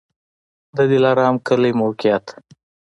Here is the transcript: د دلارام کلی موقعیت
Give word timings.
د 0.75 0.77
دلارام 0.91 1.35
کلی 1.47 1.71
موقعیت 1.81 2.25